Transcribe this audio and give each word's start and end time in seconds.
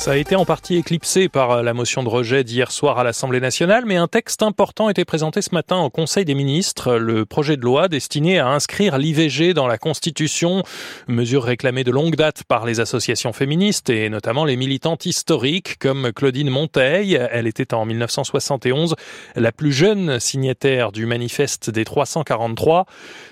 Ça 0.00 0.12
a 0.12 0.16
été 0.16 0.34
en 0.34 0.46
partie 0.46 0.76
éclipsé 0.76 1.28
par 1.28 1.62
la 1.62 1.74
motion 1.74 2.02
de 2.02 2.08
rejet 2.08 2.42
d'hier 2.42 2.72
soir 2.72 2.98
à 2.98 3.04
l'Assemblée 3.04 3.38
nationale, 3.38 3.84
mais 3.84 3.96
un 3.96 4.08
texte 4.08 4.42
important 4.42 4.88
été 4.88 5.04
présenté 5.04 5.42
ce 5.42 5.54
matin 5.54 5.76
au 5.76 5.90
Conseil 5.90 6.24
des 6.24 6.34
ministres, 6.34 6.94
le 6.94 7.26
projet 7.26 7.58
de 7.58 7.60
loi 7.60 7.88
destiné 7.88 8.38
à 8.38 8.48
inscrire 8.48 8.96
l'IVG 8.96 9.52
dans 9.52 9.66
la 9.66 9.76
Constitution, 9.76 10.62
mesure 11.06 11.44
réclamée 11.44 11.84
de 11.84 11.90
longue 11.90 12.16
date 12.16 12.44
par 12.44 12.64
les 12.64 12.80
associations 12.80 13.34
féministes 13.34 13.90
et 13.90 14.08
notamment 14.08 14.46
les 14.46 14.56
militantes 14.56 15.04
historiques 15.04 15.78
comme 15.78 16.12
Claudine 16.14 16.48
Monteil. 16.48 17.20
Elle 17.30 17.46
était 17.46 17.74
en 17.74 17.84
1971 17.84 18.96
la 19.36 19.52
plus 19.52 19.72
jeune 19.72 20.18
signataire 20.18 20.92
du 20.92 21.04
manifeste 21.04 21.68
des 21.68 21.84
343. 21.84 22.86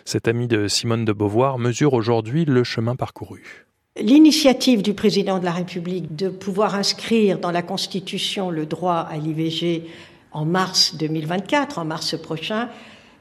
Cette 0.04 0.28
amie 0.28 0.48
de 0.48 0.68
Simone 0.68 1.06
de 1.06 1.14
Beauvoir 1.14 1.58
mesure 1.58 1.94
aujourd'hui 1.94 2.44
le 2.44 2.62
chemin 2.62 2.94
parcouru. 2.94 3.67
L'initiative 4.00 4.82
du 4.82 4.94
président 4.94 5.38
de 5.38 5.44
la 5.44 5.52
République 5.52 6.14
de 6.14 6.28
pouvoir 6.28 6.74
inscrire 6.74 7.38
dans 7.38 7.50
la 7.50 7.62
Constitution 7.62 8.50
le 8.50 8.64
droit 8.64 9.06
à 9.10 9.16
l'IVG 9.16 9.84
en 10.32 10.44
mars 10.44 10.94
2024, 10.96 11.78
en 11.78 11.84
mars 11.84 12.16
prochain, 12.20 12.68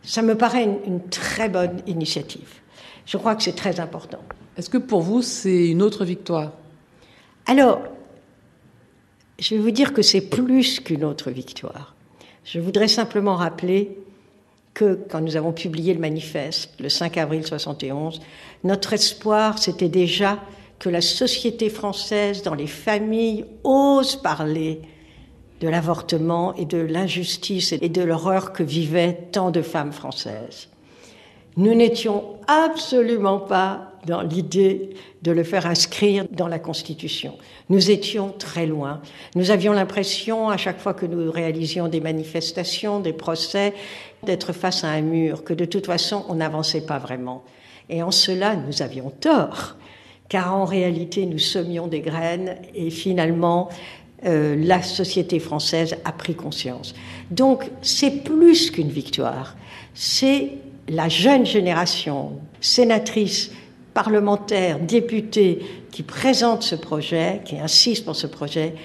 ça 0.04 0.22
me 0.22 0.36
paraît 0.36 0.64
une, 0.64 0.78
une 0.86 1.04
très 1.10 1.50
bonne 1.50 1.82
initiative. 1.88 2.62
Je 3.06 3.18
crois 3.18 3.36
que 3.36 3.44
c'est 3.44 3.56
très 3.56 3.80
important. 3.80 4.20
Est-ce 4.58 4.70
que 4.70 4.78
pour 4.78 5.02
vous, 5.02 5.22
c'est 5.22 5.70
une 5.70 5.82
autre 5.82 6.06
victoire? 6.06 6.52
Alors, 7.48 7.82
je 9.40 9.56
vais 9.56 9.62
vous 9.62 9.72
dire 9.72 9.94
que 9.94 10.02
c'est 10.02 10.22
plus 10.22 10.80
qu'une 10.80 11.04
autre 11.04 11.32
victoire. 11.32 11.96
Je 12.44 12.60
voudrais 12.60 12.88
simplement 12.88 13.36
rappeler 13.36 13.98
que 14.74 15.00
quand 15.10 15.22
nous 15.22 15.36
avons 15.36 15.54
publié 15.54 15.94
le 15.94 16.00
manifeste 16.00 16.72
le 16.80 16.90
5 16.90 17.18
avril 17.18 17.46
71, 17.46 18.22
notre 18.64 18.94
espoir, 18.94 19.58
c'était 19.58 19.90
déjà 19.90 20.40
que 20.80 20.90
la 20.90 21.02
société 21.02 21.70
française, 21.70 22.44
dans 22.44 22.54
les 22.54 22.68
familles, 22.68 23.46
ose 23.64 24.16
parler 24.16 24.82
de 25.60 25.68
l'avortement 25.68 26.54
et 26.56 26.66
de 26.66 26.78
l'injustice 26.78 27.74
et 27.74 27.90
de 27.90 28.02
l'horreur 28.04 28.54
que 28.54 28.64
vivaient 28.64 29.28
tant 29.32 29.50
de 29.50 29.62
femmes 29.62 29.92
françaises. 29.92 30.70
Nous 31.56 31.74
n'étions 31.74 32.36
absolument 32.46 33.40
pas 33.40 33.94
dans 34.06 34.22
l'idée 34.22 34.92
de 35.24 35.32
le 35.32 35.44
faire 35.44 35.66
inscrire 35.66 36.26
dans 36.32 36.48
la 36.48 36.60
Constitution. 36.60 37.36
Nous 37.70 37.90
étions 37.90 38.32
très 38.38 38.68
loin. 38.68 39.02
Nous 39.36 39.50
avions 39.50 39.74
l'impression, 39.74 40.50
à 40.50 40.58
chaque 40.58 40.80
fois 40.80 40.94
que 40.94 41.08
nous 41.08 41.32
réalisions 41.32 41.88
des 41.88 42.00
manifestations, 42.00 43.00
des 43.00 43.12
procès, 43.12 43.74
d'être 44.24 44.54
face 44.54 44.84
à 44.84 44.90
un 44.90 45.02
mur, 45.02 45.44
que 45.44 45.54
de 45.54 45.66
toute 45.66 45.88
façon, 45.88 46.24
on 46.30 46.36
n'avançait 46.36 46.86
pas 46.86 47.00
vraiment. 47.00 47.44
Et 47.90 48.04
en 48.04 48.12
cela, 48.12 48.56
nous 48.56 48.84
avions 48.84 49.10
tort 49.10 49.76
car 50.30 50.56
en 50.56 50.66
réalité 50.66 51.26
nous 51.26 51.40
semions 51.40 51.88
des 51.88 52.02
graines 52.02 52.56
et 52.76 52.90
finalement 52.90 53.70
euh, 54.26 54.56
la 54.58 54.82
société 54.82 55.40
française 55.40 55.98
a 56.04 56.12
pris 56.12 56.36
conscience. 56.36 56.96
Donc 57.32 57.70
c'est 57.82 58.24
plus 58.24 58.72
qu'une 58.72 58.90
victoire, 58.90 59.56
c'est 59.94 60.52
la 60.90 61.10
jeune 61.10 61.46
génération, 61.46 62.32
sénatrice, 62.62 63.52
parlementaire, 63.94 64.80
députée, 64.80 65.60
qui 65.92 66.04
présente 66.04 66.64
ce 66.64 66.76
projet, 66.76 67.42
qui 67.46 67.58
insiste 67.58 68.06
pour 68.06 68.16
ce 68.16 68.28
projet, 68.28 68.76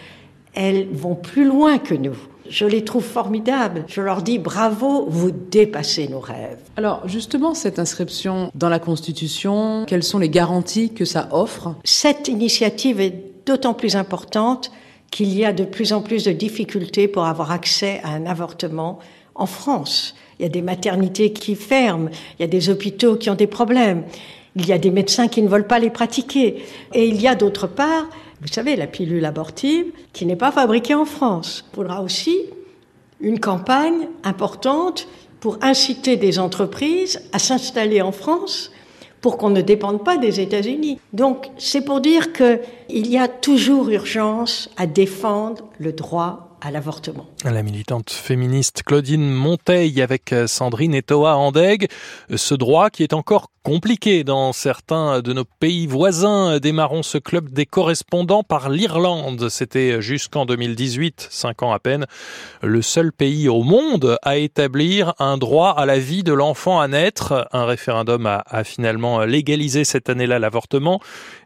elles 0.54 0.88
vont 0.90 1.14
plus 1.14 1.44
loin 1.44 1.78
que 1.78 1.94
nous. 1.94 2.16
Je 2.48 2.66
les 2.66 2.84
trouve 2.84 3.04
formidables. 3.04 3.84
Je 3.88 4.00
leur 4.00 4.22
dis 4.22 4.38
bravo, 4.38 5.06
vous 5.08 5.30
dépassez 5.30 6.08
nos 6.08 6.20
rêves. 6.20 6.58
Alors 6.76 7.06
justement, 7.08 7.54
cette 7.54 7.78
inscription 7.78 8.50
dans 8.54 8.68
la 8.68 8.78
Constitution, 8.78 9.84
quelles 9.86 10.02
sont 10.02 10.18
les 10.18 10.28
garanties 10.28 10.92
que 10.92 11.04
ça 11.04 11.28
offre? 11.32 11.76
Cette 11.84 12.28
initiative 12.28 13.00
est 13.00 13.14
d'autant 13.46 13.74
plus 13.74 13.96
importante 13.96 14.70
qu'il 15.10 15.36
y 15.36 15.44
a 15.44 15.52
de 15.52 15.64
plus 15.64 15.92
en 15.92 16.00
plus 16.00 16.24
de 16.24 16.32
difficultés 16.32 17.06
pour 17.06 17.24
avoir 17.26 17.50
accès 17.50 18.00
à 18.02 18.10
un 18.10 18.26
avortement 18.26 18.98
en 19.34 19.46
France. 19.46 20.14
Il 20.38 20.42
y 20.42 20.46
a 20.46 20.48
des 20.48 20.62
maternités 20.62 21.32
qui 21.32 21.54
ferment, 21.54 22.08
il 22.38 22.42
y 22.42 22.44
a 22.44 22.48
des 22.48 22.70
hôpitaux 22.70 23.16
qui 23.16 23.30
ont 23.30 23.34
des 23.34 23.46
problèmes, 23.46 24.04
il 24.56 24.66
y 24.66 24.72
a 24.72 24.78
des 24.78 24.90
médecins 24.90 25.28
qui 25.28 25.42
ne 25.42 25.48
veulent 25.48 25.66
pas 25.66 25.78
les 25.78 25.90
pratiquer. 25.90 26.64
Et 26.92 27.06
il 27.06 27.20
y 27.20 27.28
a 27.28 27.34
d'autre 27.34 27.66
part 27.66 28.06
vous 28.42 28.48
savez, 28.48 28.74
la 28.74 28.88
pilule 28.88 29.24
abortive, 29.24 29.86
qui 30.12 30.26
n'est 30.26 30.34
pas 30.34 30.50
fabriquée 30.50 30.96
en 30.96 31.04
France. 31.04 31.64
Il 31.72 31.76
faudra 31.76 32.02
aussi 32.02 32.40
une 33.20 33.38
campagne 33.38 34.08
importante 34.24 35.06
pour 35.38 35.58
inciter 35.62 36.16
des 36.16 36.40
entreprises 36.40 37.22
à 37.32 37.38
s'installer 37.38 38.02
en 38.02 38.10
France 38.10 38.72
pour 39.20 39.38
qu'on 39.38 39.50
ne 39.50 39.60
dépende 39.60 40.02
pas 40.02 40.16
des 40.16 40.40
États-Unis. 40.40 40.98
Donc, 41.12 41.50
c'est 41.56 41.84
pour 41.84 42.00
dire 42.00 42.32
qu'il 42.32 43.06
y 43.06 43.16
a 43.16 43.28
toujours 43.28 43.88
urgence 43.90 44.68
à 44.76 44.86
défendre 44.86 45.68
le 45.78 45.92
droit 45.92 46.51
à 46.64 46.70
l'avortement. 46.70 47.26
La 47.44 47.62
militante 47.64 48.10
féministe 48.10 48.84
Claudine 48.84 49.28
Monteil 49.28 50.00
avec 50.00 50.32
euh, 50.32 50.46
Sandrine 50.46 50.94
Etoa 50.94 51.36
Andeg. 51.36 51.88
Ce 52.34 52.54
droit 52.54 52.88
qui 52.88 53.02
est 53.02 53.14
encore 53.14 53.48
compliqué 53.64 54.22
dans 54.22 54.52
certains 54.52 55.20
de 55.20 55.32
nos 55.32 55.44
pays 55.44 55.88
voisins. 55.88 56.58
Démarrons 56.60 57.02
ce 57.02 57.18
club 57.18 57.50
des 57.50 57.66
correspondants 57.66 58.44
par 58.44 58.70
l'Irlande. 58.70 59.48
C'était 59.48 60.00
jusqu'en 60.00 60.46
2018, 60.46 61.28
cinq 61.30 61.64
ans 61.64 61.72
à 61.72 61.80
peine, 61.80 62.06
le 62.62 62.80
seul 62.80 63.12
pays 63.12 63.48
au 63.48 63.62
monde 63.62 64.18
à 64.22 64.36
établir 64.36 65.14
un 65.18 65.38
droit 65.38 65.70
à 65.70 65.84
la 65.84 65.98
vie 65.98 66.22
de 66.22 66.32
l'enfant 66.32 66.80
à 66.80 66.86
naître. 66.86 67.48
Un 67.52 67.64
référendum 67.64 68.24
a, 68.26 68.44
a 68.46 68.62
finalement 68.62 69.20
légalisé 69.24 69.84
cette 69.84 70.08
année-là 70.08 70.38
l'avortement. 70.38 71.00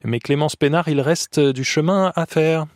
Mais 0.05 0.19
Clémence 0.19 0.57
Pénard, 0.57 0.89
il 0.89 1.01
reste 1.01 1.41
du 1.41 1.65
chemin 1.65 2.13
à 2.17 2.27
faire. 2.27 2.67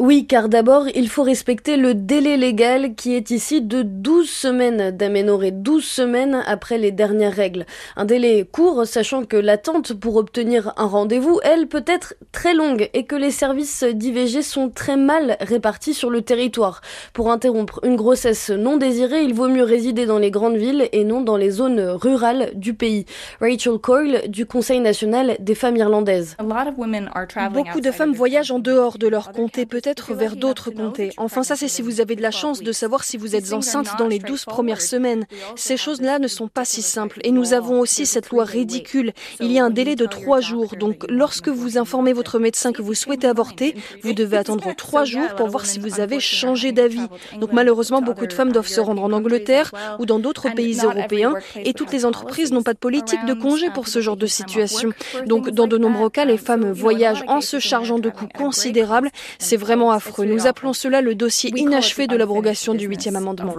Oui, 0.00 0.26
car 0.26 0.48
d'abord, 0.48 0.86
il 0.94 1.10
faut 1.10 1.22
respecter 1.22 1.76
le 1.76 1.92
délai 1.92 2.38
légal 2.38 2.94
qui 2.94 3.14
est 3.14 3.30
ici 3.30 3.60
de 3.60 3.82
12 3.82 4.26
semaines 4.26 4.96
d'aménorrhée, 4.96 5.50
12 5.50 5.84
semaines 5.84 6.42
après 6.46 6.78
les 6.78 6.90
dernières 6.90 7.34
règles. 7.34 7.66
Un 7.96 8.06
délai 8.06 8.48
court, 8.50 8.86
sachant 8.86 9.26
que 9.26 9.36
l'attente 9.36 9.92
pour 9.92 10.16
obtenir 10.16 10.72
un 10.78 10.86
rendez-vous, 10.86 11.38
elle, 11.42 11.66
peut 11.66 11.84
être 11.86 12.14
très 12.32 12.54
longue 12.54 12.88
et 12.94 13.04
que 13.04 13.14
les 13.14 13.30
services 13.30 13.84
d'IVG 13.84 14.40
sont 14.40 14.70
très 14.70 14.96
mal 14.96 15.36
répartis 15.38 15.92
sur 15.92 16.08
le 16.08 16.22
territoire. 16.22 16.80
Pour 17.12 17.30
interrompre 17.30 17.80
une 17.84 17.96
grossesse 17.96 18.48
non 18.48 18.78
désirée, 18.78 19.22
il 19.24 19.34
vaut 19.34 19.48
mieux 19.48 19.64
résider 19.64 20.06
dans 20.06 20.18
les 20.18 20.30
grandes 20.30 20.56
villes 20.56 20.88
et 20.92 21.04
non 21.04 21.20
dans 21.20 21.36
les 21.36 21.50
zones 21.50 21.78
rurales 21.78 22.52
du 22.54 22.72
pays. 22.72 23.04
Rachel 23.38 23.76
Coyle, 23.76 24.22
du 24.28 24.46
Conseil 24.46 24.80
national 24.80 25.36
des 25.40 25.54
femmes 25.54 25.76
irlandaises. 25.76 26.38
Beaucoup 27.52 27.80
de 27.82 27.90
femmes 27.90 28.14
voyagent 28.14 28.50
en 28.50 28.60
dehors 28.60 28.96
de 28.96 29.06
leur 29.06 29.32
comté, 29.32 29.66
peut-être 29.66 29.89
vers 30.10 30.36
d'autres 30.36 30.70
comtés. 30.70 31.10
Enfin, 31.16 31.42
ça, 31.42 31.56
c'est 31.56 31.68
si 31.68 31.82
vous 31.82 32.00
avez 32.00 32.16
de 32.16 32.22
la 32.22 32.30
chance 32.30 32.62
de 32.62 32.72
savoir 32.72 33.04
si 33.04 33.16
vous 33.16 33.36
êtes 33.36 33.52
enceinte 33.52 33.88
dans 33.98 34.06
les 34.06 34.18
douze 34.18 34.44
premières 34.44 34.80
semaines. 34.80 35.26
Ces 35.56 35.76
choses-là 35.76 36.18
ne 36.18 36.28
sont 36.28 36.48
pas 36.48 36.64
si 36.64 36.82
simples. 36.82 37.20
Et 37.24 37.32
nous 37.32 37.52
avons 37.52 37.80
aussi 37.80 38.06
cette 38.06 38.30
loi 38.30 38.44
ridicule. 38.44 39.12
Il 39.40 39.52
y 39.52 39.58
a 39.58 39.64
un 39.64 39.70
délai 39.70 39.96
de 39.96 40.06
trois 40.06 40.40
jours. 40.40 40.74
Donc, 40.78 41.04
lorsque 41.08 41.48
vous 41.48 41.78
informez 41.78 42.12
votre 42.12 42.38
médecin 42.38 42.72
que 42.72 42.82
vous 42.82 42.94
souhaitez 42.94 43.26
avorter, 43.26 43.74
vous 44.02 44.12
devez 44.12 44.36
attendre 44.36 44.74
trois 44.76 45.04
jours 45.04 45.34
pour 45.36 45.48
voir 45.48 45.66
si 45.66 45.78
vous 45.78 46.00
avez 46.00 46.20
changé 46.20 46.72
d'avis. 46.72 47.06
Donc, 47.38 47.52
malheureusement, 47.52 48.02
beaucoup 48.02 48.26
de 48.26 48.32
femmes 48.32 48.52
doivent 48.52 48.68
se 48.68 48.80
rendre 48.80 49.02
en 49.02 49.12
Angleterre 49.12 49.72
ou 49.98 50.06
dans 50.06 50.18
d'autres 50.18 50.48
pays 50.54 50.78
européens 50.82 51.34
et 51.56 51.74
toutes 51.74 51.92
les 51.92 52.04
entreprises 52.04 52.52
n'ont 52.52 52.62
pas 52.62 52.74
de 52.74 52.78
politique 52.78 53.24
de 53.26 53.34
congé 53.34 53.70
pour 53.70 53.88
ce 53.88 54.00
genre 54.00 54.16
de 54.16 54.26
situation. 54.26 54.90
Donc, 55.26 55.50
dans 55.50 55.66
de 55.66 55.78
nombreux 55.78 56.10
cas, 56.10 56.24
les 56.24 56.38
femmes 56.38 56.70
voyagent 56.72 57.24
en 57.26 57.40
se 57.40 57.58
chargeant 57.58 57.98
de 57.98 58.10
coûts 58.10 58.28
considérables. 58.28 59.10
C'est 59.38 59.56
vraiment 59.56 59.79
affreux. 59.88 60.26
Nous 60.26 60.46
appelons 60.46 60.74
cela 60.74 61.00
le 61.00 61.14
dossier 61.14 61.50
inachevé 61.56 62.06
de 62.06 62.16
l'abrogation 62.16 62.74
du 62.74 62.86
huitième 62.86 63.16
amendement. 63.16 63.54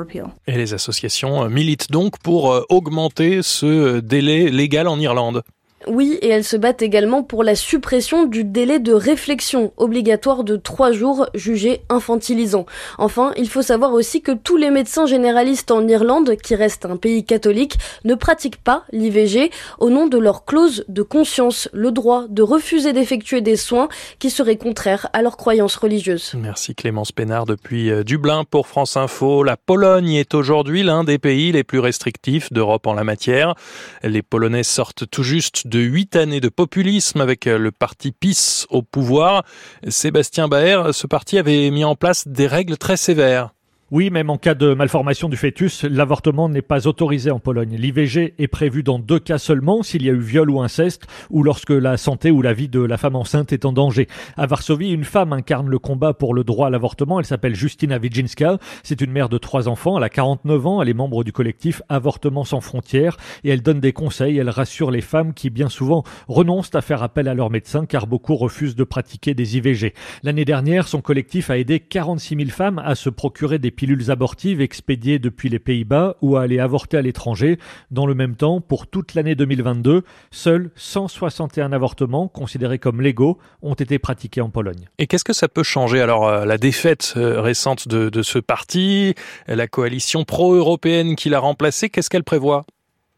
Et 0.45 0.57
les 0.57 0.73
associations 0.75 1.49
militent 1.49 1.89
donc 1.89 2.19
pour 2.19 2.51
euh, 2.51 2.63
augmenter 2.69 3.41
ce 3.41 3.99
délai 3.99 4.51
légal 4.51 4.87
en 4.87 4.99
Irlande. 4.99 5.41
Oui, 5.87 6.19
et 6.21 6.29
elles 6.29 6.43
se 6.43 6.57
battent 6.57 6.81
également 6.81 7.23
pour 7.23 7.43
la 7.43 7.55
suppression 7.55 8.25
du 8.25 8.43
délai 8.43 8.79
de 8.79 8.93
réflexion 8.93 9.73
obligatoire 9.77 10.43
de 10.43 10.55
trois 10.55 10.91
jours 10.91 11.27
jugé 11.33 11.81
infantilisant. 11.89 12.65
Enfin, 12.97 13.33
il 13.37 13.49
faut 13.49 13.61
savoir 13.61 13.93
aussi 13.93 14.21
que 14.21 14.31
tous 14.31 14.57
les 14.57 14.69
médecins 14.69 15.05
généralistes 15.05 15.71
en 15.71 15.87
Irlande, 15.87 16.35
qui 16.37 16.55
reste 16.55 16.85
un 16.85 16.97
pays 16.97 17.25
catholique, 17.25 17.77
ne 18.03 18.13
pratiquent 18.13 18.61
pas 18.61 18.83
l'IVG 18.91 19.49
au 19.79 19.89
nom 19.89 20.07
de 20.07 20.17
leur 20.17 20.45
clause 20.45 20.85
de 20.87 21.01
conscience, 21.01 21.67
le 21.73 21.91
droit 21.91 22.25
de 22.29 22.43
refuser 22.43 22.93
d'effectuer 22.93 23.41
des 23.41 23.55
soins 23.55 23.89
qui 24.19 24.29
seraient 24.29 24.57
contraires 24.57 25.07
à 25.13 25.21
leurs 25.21 25.37
croyances 25.37 25.75
religieuses. 25.75 26.33
Merci 26.37 26.75
Clémence 26.75 27.11
Pénard 27.11 27.45
depuis 27.45 27.89
euh, 27.89 28.03
Dublin 28.03 28.43
pour 28.43 28.67
France 28.67 28.97
Info. 28.97 29.43
La 29.43 29.57
Pologne 29.57 30.13
est 30.13 30.35
aujourd'hui 30.35 30.83
l'un 30.83 31.03
des 31.03 31.17
pays 31.17 31.51
les 31.51 31.63
plus 31.63 31.79
restrictifs 31.79 32.53
d'Europe 32.53 32.85
en 32.85 32.93
la 32.93 33.03
matière. 33.03 33.55
Les 34.03 34.21
Polonais 34.21 34.63
sortent 34.63 35.09
tout 35.09 35.23
juste 35.23 35.67
de 35.71 35.79
huit 35.79 36.17
années 36.17 36.41
de 36.41 36.49
populisme 36.49 37.21
avec 37.21 37.47
euh, 37.47 37.57
le 37.57 37.71
parti 37.71 38.11
PIS 38.11 38.65
au 38.69 38.81
pouvoir. 38.81 39.43
Sébastien 39.87 40.49
Baer, 40.49 40.91
ce 40.91 41.07
parti 41.07 41.37
avait 41.37 41.71
mis 41.71 41.85
en 41.85 41.95
place 41.95 42.27
des 42.27 42.45
règles 42.45 42.77
très 42.77 42.97
sévères. 42.97 43.51
Oui, 43.91 44.09
même 44.09 44.29
en 44.29 44.37
cas 44.37 44.55
de 44.55 44.73
malformation 44.73 45.27
du 45.27 45.35
fœtus, 45.35 45.83
l'avortement 45.83 46.47
n'est 46.47 46.61
pas 46.61 46.87
autorisé 46.87 47.29
en 47.29 47.41
Pologne. 47.41 47.75
L'IVG 47.77 48.35
est 48.39 48.47
prévu 48.47 48.83
dans 48.83 48.99
deux 48.99 49.19
cas 49.19 49.37
seulement, 49.37 49.83
s'il 49.83 50.03
y 50.03 50.09
a 50.09 50.13
eu 50.13 50.19
viol 50.21 50.49
ou 50.49 50.61
inceste, 50.61 51.07
ou 51.29 51.43
lorsque 51.43 51.71
la 51.71 51.97
santé 51.97 52.31
ou 52.31 52.41
la 52.41 52.53
vie 52.53 52.69
de 52.69 52.79
la 52.79 52.95
femme 52.95 53.17
enceinte 53.17 53.51
est 53.51 53.65
en 53.65 53.73
danger. 53.73 54.07
À 54.37 54.45
Varsovie, 54.45 54.91
une 54.91 55.03
femme 55.03 55.33
incarne 55.33 55.67
le 55.67 55.77
combat 55.77 56.13
pour 56.13 56.33
le 56.33 56.45
droit 56.45 56.67
à 56.67 56.69
l'avortement. 56.69 57.19
Elle 57.19 57.25
s'appelle 57.25 57.53
Justina 57.53 57.97
Wijinska. 57.97 58.59
C'est 58.81 59.01
une 59.01 59.11
mère 59.11 59.27
de 59.27 59.37
trois 59.37 59.67
enfants. 59.67 59.97
Elle 59.97 60.05
a 60.05 60.09
49 60.09 60.67
ans. 60.67 60.81
Elle 60.81 60.87
est 60.87 60.93
membre 60.93 61.25
du 61.25 61.33
collectif 61.33 61.81
Avortement 61.89 62.45
sans 62.45 62.61
frontières 62.61 63.17
et 63.43 63.49
elle 63.49 63.61
donne 63.61 63.81
des 63.81 63.91
conseils. 63.91 64.37
Elle 64.37 64.49
rassure 64.49 64.89
les 64.89 65.01
femmes 65.01 65.33
qui, 65.33 65.49
bien 65.49 65.67
souvent, 65.67 66.05
renoncent 66.29 66.75
à 66.75 66.81
faire 66.81 67.03
appel 67.03 67.27
à 67.27 67.33
leur 67.33 67.49
médecin 67.49 67.85
car 67.85 68.07
beaucoup 68.07 68.37
refusent 68.37 68.77
de 68.77 68.85
pratiquer 68.85 69.33
des 69.33 69.57
IVG. 69.57 69.93
L'année 70.23 70.45
dernière, 70.45 70.87
son 70.87 71.01
collectif 71.01 71.49
a 71.49 71.57
aidé 71.57 71.81
46 71.81 72.37
000 72.37 72.49
femmes 72.51 72.79
à 72.79 72.95
se 72.95 73.09
procurer 73.09 73.59
des 73.59 73.80
pilules 73.81 74.11
abortives 74.11 74.61
expédiées 74.61 75.17
depuis 75.17 75.49
les 75.49 75.57
Pays-Bas 75.57 76.15
ou 76.21 76.37
à 76.37 76.43
aller 76.43 76.59
avorter 76.59 76.97
à 76.97 77.01
l'étranger. 77.01 77.57
Dans 77.89 78.05
le 78.05 78.13
même 78.13 78.35
temps, 78.35 78.61
pour 78.61 78.85
toute 78.85 79.15
l'année 79.15 79.33
2022, 79.33 80.03
seuls 80.29 80.69
161 80.75 81.71
avortements 81.71 82.27
considérés 82.27 82.77
comme 82.77 83.01
légaux 83.01 83.39
ont 83.63 83.73
été 83.73 83.97
pratiqués 83.97 84.41
en 84.41 84.51
Pologne. 84.51 84.87
Et 84.99 85.07
qu'est-ce 85.07 85.23
que 85.23 85.33
ça 85.33 85.47
peut 85.47 85.63
changer 85.63 85.99
alors 85.99 86.27
euh, 86.27 86.45
la 86.45 86.59
défaite 86.59 87.15
euh, 87.17 87.41
récente 87.41 87.87
de, 87.87 88.09
de 88.09 88.21
ce 88.21 88.37
parti, 88.37 89.15
la 89.47 89.65
coalition 89.65 90.25
pro-européenne 90.25 91.15
qui 91.15 91.29
l'a 91.29 91.39
remplacé, 91.39 91.89
qu'est-ce 91.89 92.11
qu'elle 92.11 92.23
prévoit? 92.23 92.65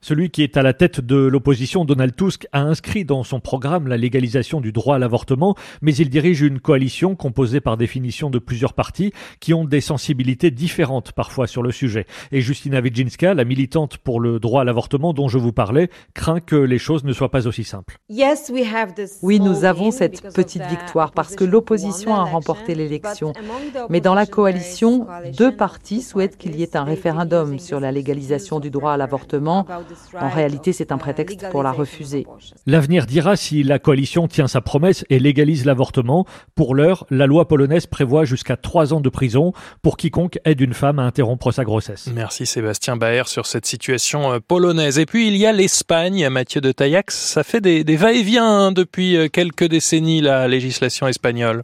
Celui 0.04 0.30
qui 0.30 0.44
est 0.44 0.58
à 0.58 0.64
la 0.64 0.74
tête 0.74 1.00
de 1.00 1.16
l'opposition, 1.16 1.86
Donald 1.86 2.14
Tusk, 2.14 2.46
a 2.52 2.60
inscrit 2.60 3.06
dans 3.06 3.24
son 3.24 3.40
programme 3.40 3.88
la 3.88 3.96
légalisation 3.96 4.60
du 4.60 4.74
droit 4.74 4.98
à 4.98 5.00
l'avortement, 5.00 5.56
mais 5.82 5.96
il 5.96 6.10
dirige 6.10 6.42
une 6.42 6.60
coalition 6.60 7.16
composée 7.16 7.62
par 7.62 7.78
définition 7.78 8.30
de 8.30 8.38
plusieurs 8.38 8.74
partis 8.74 9.14
qui 9.40 9.54
ont 9.54 9.64
des 9.64 9.80
sensibilités 9.80 10.52
différentes 10.52 11.14
parfois 11.14 11.48
sur 11.48 11.64
le 11.64 11.72
sujet. 11.72 12.06
Et 12.34 12.42
Justina 12.42 12.82
Wijinska, 12.82 13.34
la 13.34 13.46
militante 13.46 13.98
pour 13.98 14.20
le 14.20 14.42
droit 14.42 14.62
à 14.62 14.64
l'avortement 14.66 15.14
dont 15.14 15.30
je 15.30 15.38
vous 15.38 15.54
parlais, 15.54 15.90
craint 16.14 16.42
que 16.42 16.58
les 16.58 16.80
choses 16.80 17.06
ne 17.06 17.14
soient 17.14 17.32
pas 17.32 17.48
aussi 17.48 17.64
simples. 17.64 17.98
Oui, 19.22 19.40
nous 19.40 19.64
avons 19.64 19.92
cette 19.92 20.34
petite 20.34 20.64
victoire 20.64 21.14
parce 21.14 21.34
que 21.34 21.46
l'opposition 21.46 22.14
a 22.14 22.24
remporté 22.24 22.76
l'élection. 22.76 23.32
Mais 23.90 24.02
dans 24.02 24.16
la 24.16 24.26
coalition, 24.26 25.08
deux 25.38 25.56
partis 25.56 26.02
souhaitent 26.02 26.36
qu'il 26.36 26.58
y 26.58 26.64
ait 26.64 26.76
un 26.76 26.84
référendum 26.84 27.58
sur 27.58 27.80
la 27.80 27.94
légalisation 27.94 28.60
du 28.60 28.70
droit 28.70 28.92
à 28.92 28.98
l'avortement 28.98 29.66
en 30.20 30.30
réalité, 30.30 30.74
c'est 30.74 30.92
un 30.92 30.98
prétexte 30.98 31.50
pour 31.50 31.64
la 31.64 31.72
refuser. 31.72 32.26
L'avenir 32.66 33.06
dira 33.06 33.36
si 33.36 33.64
la 33.64 33.80
coalition 33.80 34.28
tient 34.28 34.48
sa 34.48 34.62
promesse 34.62 35.06
et 35.10 35.20
légalise 35.20 35.66
l'avortement. 35.66 36.26
Pour 36.56 36.76
l'heure, 36.76 37.06
la 37.10 37.28
loi 37.28 37.48
polonaise 37.48 37.86
prévoit 37.86 38.26
jusqu'à 38.26 38.58
trois 38.58 38.94
ans 38.94 39.02
de 39.02 39.10
prison 39.10 39.54
pour 39.82 39.98
quiconque 39.98 40.40
aide 40.46 40.62
une 40.62 40.74
femme 40.74 41.00
à 41.00 41.04
interrompre 41.04 41.52
sa 41.52 41.64
grossesse. 41.64 42.10
Merci 42.14 42.46
Sébastien 42.46 42.96
Baer 42.96 43.24
sur 43.28 43.46
cette 43.46 43.66
situation 43.66 44.34
euh, 44.34 44.40
polonaise. 44.40 45.00
Et 45.00 45.06
puis 45.06 45.28
il 45.28 45.38
y 45.38 45.46
a 45.46 45.52
l'Espagne, 45.52 46.28
Mathieu 46.30 46.62
de 46.62 46.72
Taillax. 46.72 47.16
Ça 47.16 47.44
fait 47.44 47.62
des, 47.62 47.84
des 47.84 47.96
va-et-vient 47.96 48.46
hein, 48.46 48.72
depuis 48.72 49.18
euh, 49.18 49.28
quelques 49.28 49.66
décennies, 49.66 50.22
la 50.22 50.48
législation 50.48 51.08
espagnole. 51.08 51.64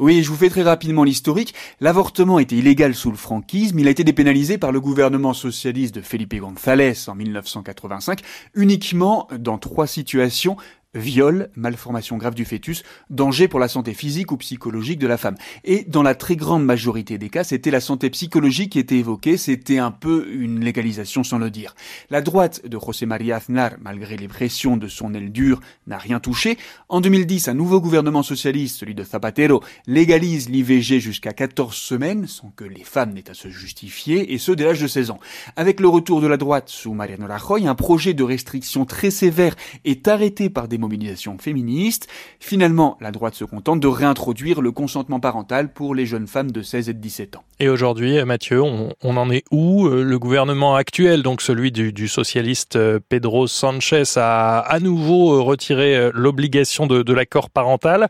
Oui, 0.00 0.22
je 0.22 0.30
vous 0.30 0.36
fais 0.36 0.48
très 0.48 0.62
rapidement 0.62 1.04
l'historique. 1.04 1.52
L'avortement 1.78 2.38
était 2.38 2.56
illégal 2.56 2.94
sous 2.94 3.10
le 3.10 3.18
franquisme. 3.18 3.78
Il 3.80 3.86
a 3.86 3.90
été 3.90 4.02
dépénalisé 4.02 4.56
par 4.56 4.72
le 4.72 4.80
gouvernement 4.80 5.34
socialiste 5.34 5.94
de 5.94 6.00
Felipe 6.00 6.34
González 6.34 6.94
en 7.06 7.14
1985, 7.14 8.20
uniquement 8.54 9.28
dans 9.38 9.58
trois 9.58 9.86
situations 9.86 10.56
viol, 10.94 11.50
malformation 11.54 12.16
grave 12.16 12.34
du 12.34 12.44
fœtus, 12.44 12.82
danger 13.10 13.46
pour 13.46 13.60
la 13.60 13.68
santé 13.68 13.94
physique 13.94 14.32
ou 14.32 14.36
psychologique 14.36 14.98
de 14.98 15.06
la 15.06 15.16
femme. 15.16 15.36
Et 15.64 15.84
dans 15.84 16.02
la 16.02 16.14
très 16.14 16.34
grande 16.34 16.64
majorité 16.64 17.16
des 17.16 17.28
cas, 17.28 17.44
c'était 17.44 17.70
la 17.70 17.80
santé 17.80 18.10
psychologique 18.10 18.72
qui 18.72 18.78
était 18.80 18.96
évoquée, 18.96 19.36
c'était 19.36 19.78
un 19.78 19.92
peu 19.92 20.26
une 20.32 20.60
légalisation 20.60 21.22
sans 21.22 21.38
le 21.38 21.50
dire. 21.50 21.74
La 22.10 22.20
droite 22.20 22.66
de 22.66 22.78
José 22.78 23.06
María 23.06 23.36
Aznar, 23.36 23.72
malgré 23.80 24.16
les 24.16 24.26
pressions 24.26 24.76
de 24.76 24.88
son 24.88 25.14
aile 25.14 25.30
dure, 25.30 25.60
n'a 25.86 25.98
rien 25.98 26.18
touché. 26.18 26.58
En 26.88 27.00
2010, 27.00 27.48
un 27.48 27.54
nouveau 27.54 27.80
gouvernement 27.80 28.24
socialiste, 28.24 28.78
celui 28.78 28.94
de 28.94 29.04
Zapatero, 29.04 29.62
légalise 29.86 30.48
l'IVG 30.48 30.98
jusqu'à 30.98 31.32
14 31.32 31.74
semaines, 31.74 32.26
sans 32.26 32.50
que 32.50 32.64
les 32.64 32.84
femmes 32.84 33.12
n'aient 33.12 33.30
à 33.30 33.34
se 33.34 33.48
justifier, 33.48 34.32
et 34.32 34.38
ce 34.38 34.50
dès 34.50 34.64
l'âge 34.64 34.80
de 34.80 34.88
16 34.88 35.10
ans. 35.10 35.20
Avec 35.54 35.78
le 35.78 35.88
retour 35.88 36.20
de 36.20 36.26
la 36.26 36.36
droite 36.36 36.68
sous 36.68 36.94
Mariano 36.94 37.26
Rajoy, 37.28 37.68
un 37.68 37.76
projet 37.76 38.12
de 38.12 38.24
restriction 38.24 38.84
très 38.84 39.10
sévère 39.10 39.54
est 39.84 40.08
arrêté 40.08 40.50
par 40.50 40.66
des 40.66 40.79
mobilisation 40.80 41.38
féministe. 41.38 42.08
Finalement, 42.40 42.96
la 43.00 43.12
droite 43.12 43.34
se 43.34 43.44
contente 43.44 43.80
de 43.80 43.86
réintroduire 43.86 44.60
le 44.60 44.72
consentement 44.72 45.20
parental 45.20 45.72
pour 45.72 45.94
les 45.94 46.06
jeunes 46.06 46.26
femmes 46.26 46.50
de 46.50 46.62
16 46.62 46.88
et 46.88 46.94
de 46.94 46.98
17 46.98 47.36
ans. 47.36 47.44
Et 47.58 47.68
aujourd'hui, 47.68 48.24
Mathieu, 48.24 48.62
on, 48.62 48.94
en 49.02 49.30
est 49.30 49.44
où 49.50 49.86
euh, 49.86 50.02
Le 50.02 50.18
gouvernement 50.18 50.74
actuel, 50.74 51.22
donc 51.22 51.42
celui 51.42 51.70
du, 51.70 52.08
socialiste 52.08 52.76
euh, 52.76 52.98
Pedro 53.08 53.46
Sanchez, 53.46 54.04
a 54.16 54.58
à 54.60 54.80
nouveau 54.80 55.34
euh, 55.34 55.42
retiré 55.42 56.10
l'obligation 56.14 56.86
de, 56.86 57.12
l'accord 57.12 57.50
parental. 57.50 58.08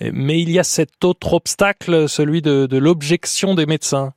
Mais 0.00 0.40
il 0.40 0.50
y 0.50 0.58
a 0.58 0.64
cet 0.64 1.04
autre 1.04 1.34
obstacle, 1.34 2.08
celui 2.08 2.42
de 2.42 2.76
l'objection 2.76 3.54
des 3.54 3.66
médecins. 3.66 4.12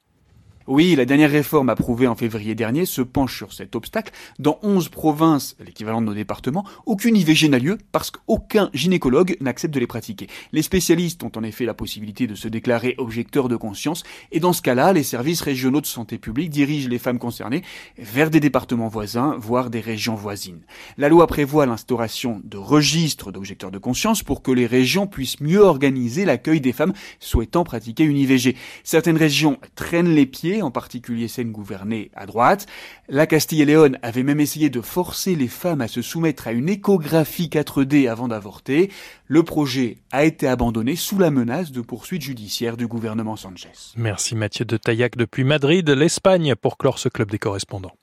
Oui, 0.69 0.95
la 0.97 1.05
dernière 1.05 1.31
réforme 1.31 1.69
approuvée 1.69 2.07
en 2.07 2.15
février 2.15 2.53
dernier 2.53 2.85
se 2.85 3.01
penche 3.01 3.37
sur 3.37 3.53
cet 3.53 3.73
obstacle. 3.77 4.11
Dans 4.37 4.59
11 4.63 4.89
provinces, 4.89 5.55
l'équivalent 5.65 6.01
de 6.01 6.07
nos 6.07 6.13
départements, 6.13 6.65
aucune 6.85 7.15
IVG 7.15 7.47
n'a 7.47 7.57
lieu 7.57 7.77
parce 7.93 8.11
qu'aucun 8.11 8.69
gynécologue 8.73 9.37
n'accepte 9.39 9.73
de 9.73 9.79
les 9.79 9.87
pratiquer. 9.87 10.27
Les 10.51 10.61
spécialistes 10.61 11.23
ont 11.23 11.31
en 11.37 11.43
effet 11.43 11.63
la 11.63 11.73
possibilité 11.73 12.27
de 12.27 12.35
se 12.35 12.49
déclarer 12.49 12.95
objecteurs 12.97 13.47
de 13.47 13.55
conscience 13.55 14.03
et 14.33 14.41
dans 14.41 14.51
ce 14.51 14.61
cas-là, 14.61 14.91
les 14.91 15.03
services 15.03 15.39
régionaux 15.39 15.79
de 15.79 15.85
santé 15.85 16.17
publique 16.17 16.49
dirigent 16.49 16.89
les 16.89 16.99
femmes 16.99 17.17
concernées 17.17 17.63
vers 17.97 18.29
des 18.29 18.41
départements 18.41 18.89
voisins, 18.89 19.37
voire 19.39 19.69
des 19.69 19.79
régions 19.79 20.15
voisines. 20.15 20.63
La 20.97 21.07
loi 21.07 21.27
prévoit 21.27 21.65
l'instauration 21.65 22.41
de 22.43 22.57
registres 22.57 23.31
d'objecteurs 23.31 23.71
de 23.71 23.77
conscience 23.77 24.21
pour 24.21 24.41
que 24.41 24.51
les 24.51 24.65
régions 24.65 25.07
puissent 25.07 25.39
mieux 25.39 25.61
organiser 25.61 26.25
l'accueil 26.25 26.59
des 26.59 26.73
femmes 26.73 26.93
souhaitant 27.21 27.63
pratiquer 27.63 28.03
une 28.03 28.17
IVG. 28.17 28.57
Certaines 28.83 29.15
régions 29.15 29.59
traînent 29.75 30.13
les 30.13 30.25
pieds 30.25 30.56
en 30.61 30.71
particulier 30.71 31.27
celles 31.27 31.51
gouvernées 31.51 32.11
à 32.15 32.25
droite. 32.25 32.67
La 33.09 33.27
Castille 33.27 33.61
et 33.61 33.65
Léon 33.65 33.91
avait 34.01 34.23
même 34.23 34.39
essayé 34.39 34.69
de 34.69 34.81
forcer 34.81 35.35
les 35.35 35.47
femmes 35.47 35.81
à 35.81 35.87
se 35.87 36.01
soumettre 36.01 36.47
à 36.47 36.51
une 36.51 36.69
échographie 36.69 37.49
4D 37.49 38.09
avant 38.09 38.27
d'avorter. 38.27 38.91
Le 39.27 39.43
projet 39.43 39.97
a 40.11 40.23
été 40.23 40.47
abandonné 40.47 40.95
sous 40.95 41.19
la 41.19 41.31
menace 41.31 41.71
de 41.71 41.81
poursuites 41.81 42.21
judiciaires 42.21 42.77
du 42.77 42.87
gouvernement 42.87 43.35
Sanchez. 43.35 43.93
Merci 43.95 44.35
Mathieu 44.35 44.65
de 44.65 44.77
Taillac 44.77 45.17
depuis 45.17 45.43
Madrid, 45.43 45.89
l'Espagne, 45.89 46.55
pour 46.55 46.77
clore 46.77 46.99
ce 46.99 47.09
club 47.09 47.31
des 47.31 47.39
correspondants. 47.39 47.93